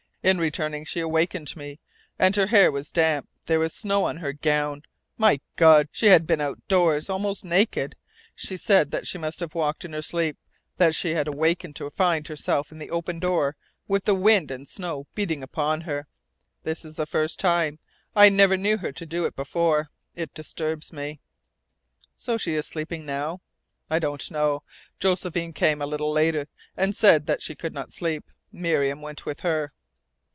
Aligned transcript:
In 0.23 0.37
returning 0.37 0.85
she 0.85 0.99
awakened 0.99 1.55
me. 1.55 1.79
And 2.19 2.35
her 2.35 2.45
hair 2.45 2.71
was 2.71 2.91
damp, 2.91 3.27
there 3.47 3.59
was 3.59 3.73
snow 3.73 4.03
on 4.05 4.17
her 4.17 4.31
gown! 4.33 4.83
My 5.17 5.39
God, 5.55 5.89
she 5.91 6.09
had 6.09 6.27
been 6.27 6.39
outdoors, 6.39 7.09
almost 7.09 7.43
naked! 7.43 7.95
She 8.35 8.55
said 8.55 8.91
that 8.91 9.07
she 9.07 9.17
must 9.17 9.39
have 9.39 9.55
walked 9.55 9.83
in 9.83 9.93
her 9.93 10.01
sleep, 10.03 10.37
that 10.77 10.93
she 10.93 11.15
had 11.15 11.27
awakened 11.27 11.75
to 11.77 11.89
find 11.89 12.27
herself 12.27 12.71
in 12.71 12.77
the 12.77 12.91
open 12.91 13.17
door 13.17 13.55
with 13.87 14.05
the 14.05 14.13
wind 14.13 14.51
and 14.51 14.67
snow 14.67 15.07
beating 15.15 15.41
upon 15.41 15.81
her. 15.81 16.07
This 16.61 16.85
is 16.85 16.97
the 16.97 17.07
first 17.07 17.39
time. 17.39 17.79
I 18.15 18.29
never 18.29 18.57
knew 18.57 18.77
her 18.77 18.91
to 18.91 19.07
do 19.07 19.25
it 19.25 19.35
before. 19.35 19.89
It 20.13 20.35
disturbs 20.35 20.93
me." 20.93 21.19
"She 22.37 22.53
is 22.53 22.67
sleeping 22.67 23.07
now?" 23.07 23.41
"I 23.89 23.97
don't 23.97 24.29
know. 24.29 24.61
Josephine 24.99 25.53
came 25.53 25.81
a 25.81 25.87
little 25.87 26.11
later 26.11 26.47
and 26.77 26.93
said 26.93 27.25
that 27.25 27.41
she 27.41 27.55
could 27.55 27.73
not 27.73 27.91
sleep. 27.91 28.29
Miriam 28.51 29.01
went 29.01 29.25
with 29.25 29.39
her." 29.39 29.73